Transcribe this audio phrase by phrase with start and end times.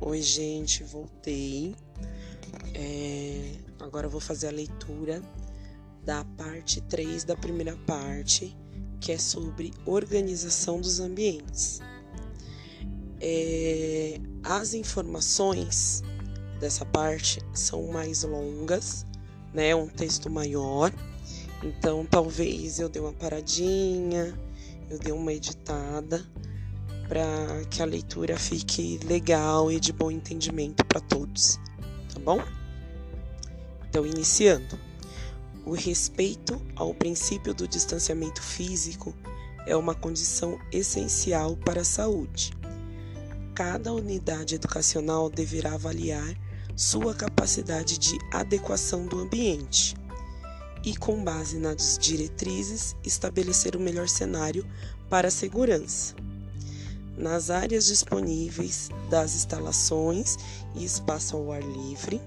[0.00, 1.74] Oi, gente, voltei.
[2.72, 5.20] É, agora eu vou fazer a leitura
[6.04, 8.56] da parte 3 da primeira parte,
[9.00, 11.80] que é sobre organização dos ambientes.
[13.20, 16.04] É, as informações
[16.60, 19.04] dessa parte são mais longas,
[19.52, 19.74] né?
[19.74, 20.92] Um texto maior.
[21.60, 24.32] Então, talvez eu dê uma paradinha,
[24.88, 26.24] eu dê uma editada
[27.08, 31.58] para que a leitura fique legal e de bom entendimento para todos,
[32.12, 32.38] tá bom?
[33.88, 34.78] Então, iniciando.
[35.64, 39.14] O respeito ao princípio do distanciamento físico
[39.66, 42.52] é uma condição essencial para a saúde.
[43.54, 46.34] Cada unidade educacional deverá avaliar
[46.76, 49.94] sua capacidade de adequação do ambiente
[50.84, 54.64] e, com base nas diretrizes, estabelecer o melhor cenário
[55.10, 56.14] para a segurança
[57.18, 60.36] nas áreas disponíveis das instalações
[60.74, 62.22] e espaço ao ar livre,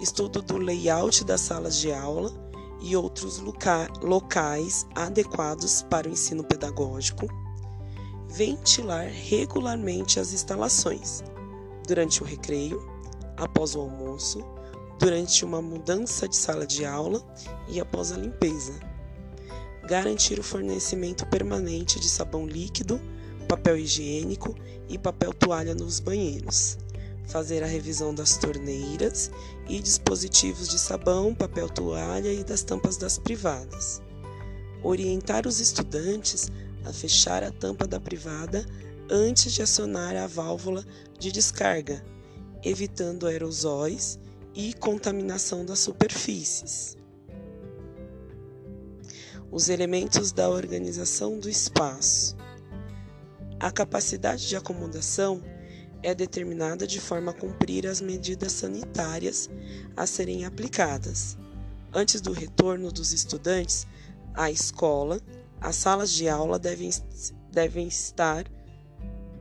[0.00, 2.32] estudo do layout das salas de aula
[2.80, 7.26] e outros loca locais adequados para o ensino pedagógico,
[8.28, 11.24] ventilar regularmente as instalações
[11.86, 12.86] durante o recreio,
[13.36, 14.44] após o almoço,
[14.98, 17.22] durante uma mudança de sala de aula
[17.68, 18.78] e após a limpeza.
[19.86, 23.00] Garantir o fornecimento permanente de sabão líquido
[23.54, 24.52] papel higiênico
[24.88, 26.76] e papel toalha nos banheiros.
[27.28, 29.30] Fazer a revisão das torneiras
[29.68, 34.02] e dispositivos de sabão, papel toalha e das tampas das privadas.
[34.82, 36.50] Orientar os estudantes
[36.84, 38.66] a fechar a tampa da privada
[39.08, 40.84] antes de acionar a válvula
[41.16, 42.04] de descarga,
[42.64, 44.18] evitando aerosóis
[44.52, 46.96] e contaminação das superfícies.
[49.48, 52.36] Os elementos da organização do espaço.
[53.60, 55.42] A capacidade de acomodação
[56.02, 59.48] é determinada de forma a cumprir as medidas sanitárias
[59.96, 61.38] a serem aplicadas.
[61.92, 63.86] Antes do retorno dos estudantes
[64.34, 65.20] à escola,
[65.60, 66.90] as salas de aula devem,
[67.50, 68.44] devem estar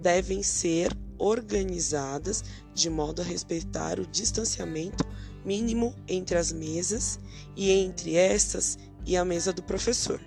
[0.00, 5.04] devem ser organizadas de modo a respeitar o distanciamento
[5.44, 7.18] mínimo entre as mesas
[7.56, 10.20] e entre estas e a mesa do professor.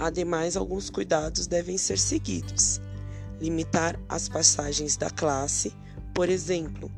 [0.00, 2.80] Ademais, alguns cuidados devem ser seguidos
[3.40, 5.74] limitar as passagens da classe,
[6.14, 6.90] por exemplo,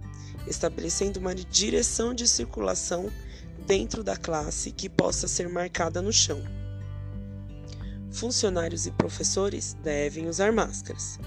[0.46, 3.08] estabelecendo uma direção de circulação
[3.64, 6.42] dentro da classe que possa ser marcada no chão.
[8.10, 11.19] Funcionários e professores devem usar máscaras.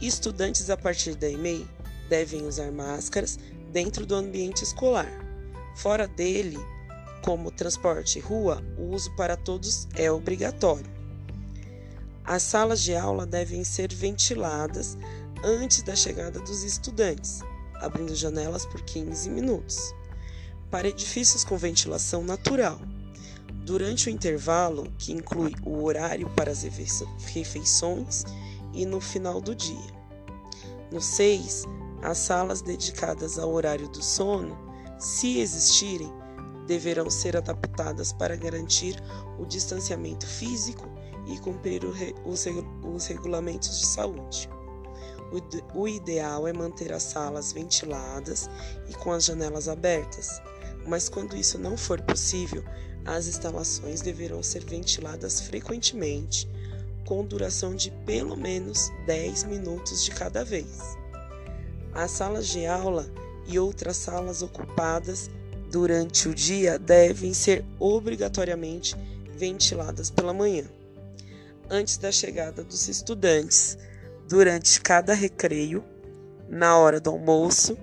[0.00, 1.68] Estudantes a partir da EMEI
[2.08, 3.38] devem usar máscaras
[3.70, 5.10] dentro do ambiente escolar.
[5.76, 6.58] Fora dele,
[7.22, 10.90] como transporte rua, o uso para todos é obrigatório.
[12.24, 14.96] As salas de aula devem ser ventiladas
[15.44, 17.40] antes da chegada dos estudantes,
[17.76, 19.94] abrindo janelas por 15 minutos.
[20.70, 22.80] Para edifícios com ventilação natural,
[23.64, 28.24] durante o intervalo, que inclui o horário para as refeições
[28.72, 30.02] e no final do dia.
[30.90, 31.64] No 6,
[32.02, 34.56] as salas dedicadas ao horário do sono,
[34.98, 36.12] se existirem,
[36.66, 38.96] deverão ser adaptadas para garantir
[39.38, 40.88] o distanciamento físico
[41.26, 41.82] e cumprir
[42.24, 42.46] os,
[42.84, 44.48] os regulamentos de saúde.
[45.74, 48.50] O ideal é manter as salas ventiladas
[48.88, 50.42] e com as janelas abertas,
[50.86, 52.62] mas quando isso não for possível,
[53.04, 56.48] as instalações deverão ser ventiladas frequentemente,
[57.06, 60.96] com duração de pelo menos 10 minutos de cada vez.
[61.94, 63.06] As salas de aula
[63.46, 65.30] e outras salas ocupadas
[65.72, 68.94] durante o dia devem ser obrigatoriamente
[69.34, 70.64] ventiladas pela manhã
[71.72, 73.78] antes da chegada dos estudantes,
[74.28, 75.82] durante cada recreio,
[76.46, 77.78] na hora do almoço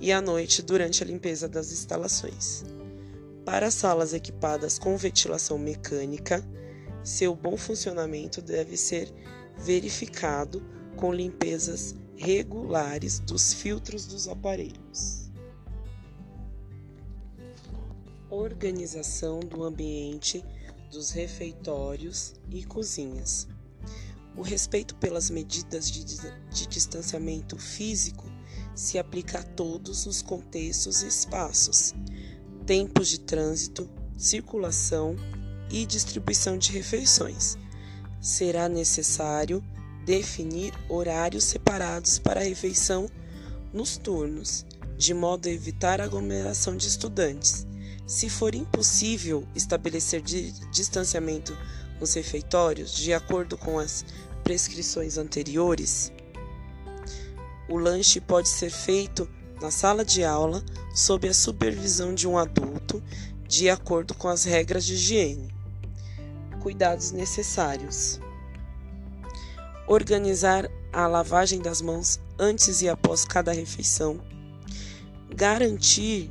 [0.00, 2.64] e à noite durante a limpeza das instalações.
[3.44, 6.44] Para salas equipadas com ventilação mecânica,
[7.04, 9.08] seu bom funcionamento deve ser
[9.56, 10.60] verificado
[10.96, 15.27] com limpezas regulares dos filtros dos aparelhos.
[18.30, 20.44] Organização do ambiente
[20.90, 23.48] dos refeitórios e cozinhas.
[24.36, 28.30] O respeito pelas medidas de, de distanciamento físico
[28.74, 31.94] se aplica a todos os contextos e espaços,
[32.66, 35.16] tempos de trânsito, circulação
[35.70, 37.56] e distribuição de refeições.
[38.20, 39.64] Será necessário
[40.04, 43.08] definir horários separados para a refeição
[43.72, 44.66] nos turnos,
[44.98, 47.67] de modo a evitar aglomeração de estudantes
[48.08, 50.22] se for impossível estabelecer
[50.72, 51.56] distanciamento
[52.00, 54.04] nos refeitórios de acordo com as
[54.42, 56.10] prescrições anteriores,
[57.68, 59.28] O lanche pode ser feito
[59.60, 60.64] na sala de aula
[60.94, 63.02] sob a supervisão de um adulto,
[63.46, 65.54] de acordo com as regras de higiene.
[66.62, 68.18] Cuidados necessários:
[69.86, 74.18] organizar a lavagem das mãos antes e após cada refeição,
[75.36, 76.30] garantir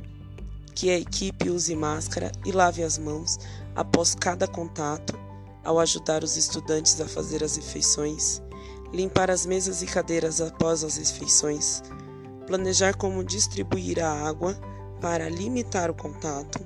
[0.78, 3.36] que a equipe use máscara e lave as mãos
[3.74, 5.18] após cada contato,
[5.64, 8.40] ao ajudar os estudantes a fazer as refeições,
[8.92, 11.82] limpar as mesas e cadeiras após as refeições,
[12.46, 14.54] planejar como distribuir a água
[15.00, 16.60] para limitar o contato,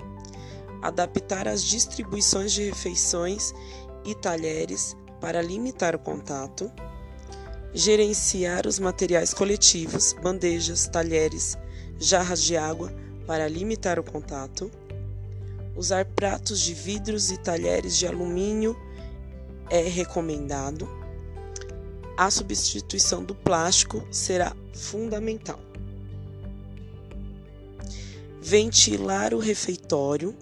[0.82, 3.54] adaptar as distribuições de refeições
[4.04, 6.70] e talheres para limitar o contato,
[7.72, 11.56] gerenciar os materiais coletivos, bandejas, talheres,
[11.98, 12.92] jarras de água
[13.26, 14.70] para limitar o contato,
[15.76, 18.76] usar pratos de vidros e talheres de alumínio
[19.70, 20.88] é recomendado.
[22.16, 25.58] A substituição do plástico será fundamental.
[28.40, 30.36] Ventilar o refeitório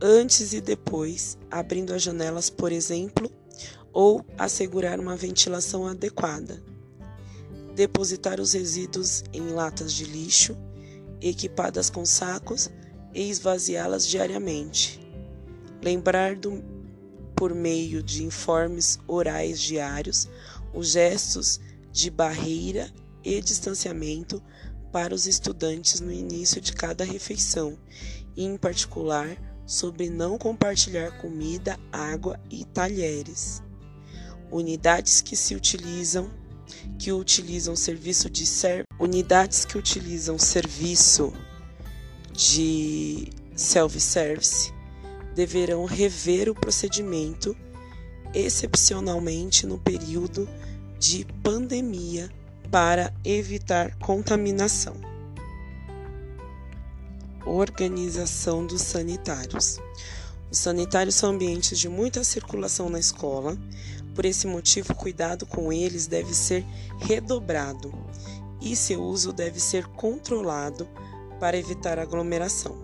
[0.00, 3.30] antes e depois, abrindo as janelas, por exemplo,
[3.92, 6.62] ou assegurar uma ventilação adequada.
[7.74, 10.56] Depositar os resíduos em latas de lixo,
[11.20, 12.70] equipadas com sacos,
[13.12, 15.00] e esvaziá-las diariamente.
[15.82, 16.62] Lembrar do,
[17.34, 20.28] por meio de informes orais diários
[20.72, 22.88] os gestos de barreira
[23.24, 24.40] e distanciamento
[24.92, 27.76] para os estudantes no início de cada refeição,
[28.36, 29.36] e em particular
[29.66, 33.62] sobre não compartilhar comida, água e talheres
[34.50, 36.30] unidades que se utilizam
[36.98, 41.32] que utilizam serviço de ser, unidades que utilizam serviço
[42.32, 44.72] de self-service
[45.34, 47.56] deverão rever o procedimento
[48.34, 50.48] excepcionalmente no período
[50.98, 52.30] de pandemia
[52.70, 54.94] para evitar contaminação.
[57.44, 59.78] Organização dos sanitários.
[60.50, 63.56] Os sanitários são ambientes de muita circulação na escola,
[64.20, 66.62] por esse motivo, cuidado com eles deve ser
[66.98, 67.90] redobrado
[68.60, 70.86] e seu uso deve ser controlado
[71.40, 72.76] para evitar aglomeração.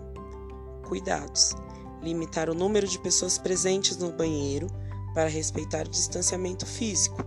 [0.87, 1.53] Cuidados:
[2.01, 4.65] limitar o número de pessoas presentes no banheiro
[5.13, 7.23] para respeitar o distanciamento físico.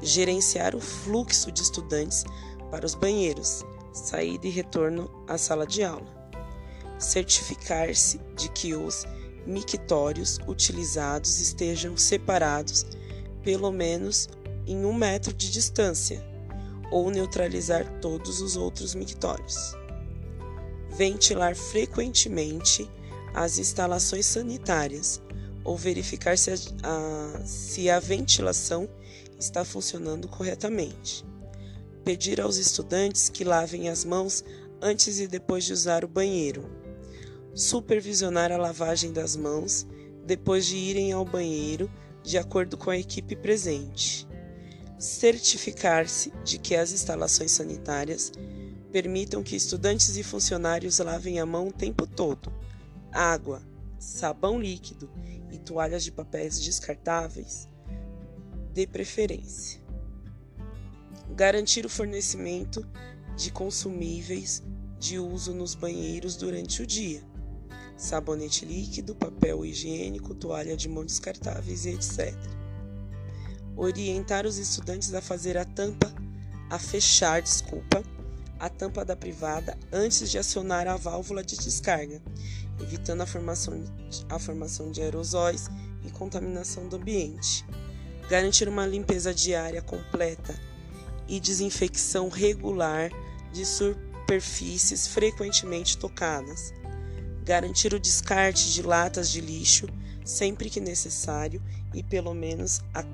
[0.00, 2.22] Gerenciar o fluxo de estudantes
[2.70, 6.30] para os banheiros, saída e retorno à sala de aula.
[6.96, 9.04] Certificar-se de que os
[9.46, 12.86] mictórios utilizados estejam separados
[13.42, 14.28] pelo menos
[14.66, 16.24] em um metro de distância,
[16.90, 19.74] ou neutralizar todos os outros mictórios.
[20.90, 22.88] Ventilar frequentemente
[23.34, 25.20] as instalações sanitárias
[25.64, 28.88] ou verificar se a, a, se a ventilação
[29.38, 31.24] está funcionando corretamente.
[32.04, 34.44] Pedir aos estudantes que lavem as mãos
[34.82, 36.81] antes e depois de usar o banheiro
[37.54, 39.86] supervisionar a lavagem das mãos
[40.24, 41.90] depois de irem ao banheiro,
[42.22, 44.26] de acordo com a equipe presente.
[44.98, 48.32] Certificar-se de que as instalações sanitárias
[48.92, 52.52] permitam que estudantes e funcionários lavem a mão o tempo todo.
[53.10, 53.62] Água,
[53.98, 55.10] sabão líquido
[55.50, 57.68] e toalhas de papéis descartáveis,
[58.72, 59.82] de preferência.
[61.34, 62.86] Garantir o fornecimento
[63.36, 64.62] de consumíveis
[64.98, 67.31] de uso nos banheiros durante o dia
[67.96, 72.34] sabonete líquido, papel higiênico, toalha de mão descartáveis e etc.
[73.76, 76.12] Orientar os estudantes a fazer a tampa,
[76.68, 78.02] a fechar, desculpa,
[78.58, 82.20] a tampa da privada antes de acionar a válvula de descarga,
[82.80, 83.82] evitando a formação,
[84.28, 85.68] a formação de aerosóis
[86.04, 87.64] e contaminação do ambiente.
[88.28, 90.54] Garantir uma limpeza diária completa
[91.28, 93.10] e desinfecção regular
[93.52, 96.72] de superfícies frequentemente tocadas
[97.42, 99.86] garantir o descarte de latas de lixo
[100.24, 103.04] sempre que necessário e pelo menos a,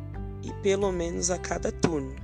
[0.43, 2.15] e pelo menos a cada turno.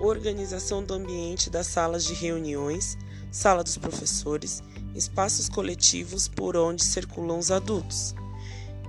[0.00, 2.96] Organização do ambiente das salas de reuniões,
[3.30, 4.62] sala dos professores,
[4.94, 8.14] espaços coletivos por onde circulam os adultos.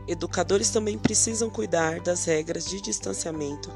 [0.07, 3.69] Educadores também precisam cuidar das regras de distanciamento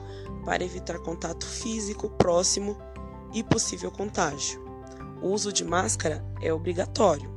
[0.43, 2.77] para evitar contato físico próximo
[3.33, 4.64] e possível contágio.
[5.25, 7.33] O uso de máscara é obrigatório.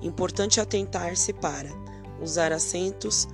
[0.00, 1.68] Importante atentar-se para
[2.18, 3.28] usar assentos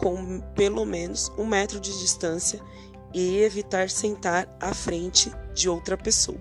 [0.00, 2.58] com pelo menos um metro de distância
[3.12, 6.40] e evitar sentar à frente de outra pessoa.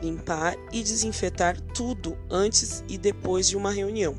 [0.00, 4.16] Limpar e desinfetar tudo antes e depois de uma reunião.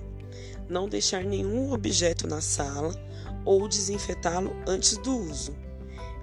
[0.69, 2.93] Não deixar nenhum objeto na sala
[3.43, 5.51] ou desinfetá-lo antes do uso.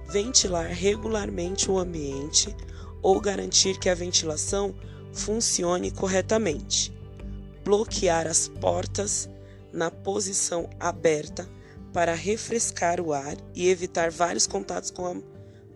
[0.09, 2.55] ventilar regularmente o ambiente
[3.03, 4.73] ou garantir que a ventilação
[5.19, 6.93] funcione corretamente,
[7.65, 9.29] bloquear as portas
[9.73, 11.49] na posição aberta
[11.93, 15.17] para refrescar o ar e evitar vários contatos com a,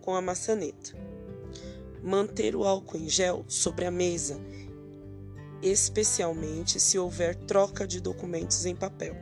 [0.01, 0.95] com a maçaneta.
[2.01, 4.39] Manter o álcool em gel sobre a mesa,
[5.61, 9.15] especialmente se houver troca de documentos em papel.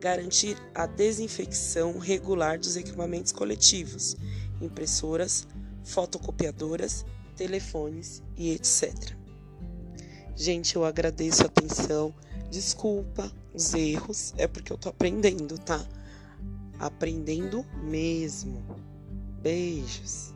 [0.00, 4.16] Garantir a desinfecção regular dos equipamentos coletivos,
[4.60, 5.46] impressoras,
[5.84, 9.14] fotocopiadoras, telefones e etc.
[10.36, 12.14] Gente, eu agradeço a atenção.
[12.50, 15.84] Desculpa os erros, é porque eu tô aprendendo, tá?
[16.78, 18.62] Aprendendo mesmo.
[19.42, 20.34] Beijos.